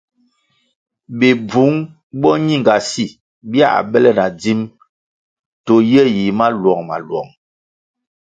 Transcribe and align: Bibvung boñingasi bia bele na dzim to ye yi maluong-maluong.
Bibvung 1.19 1.77
boñingasi 2.21 3.05
bia 3.49 3.69
bele 3.91 4.11
na 4.17 4.25
dzim 4.39 4.59
to 5.65 5.73
ye 5.91 6.03
yi 6.15 6.25
maluong-maluong. 6.37 7.29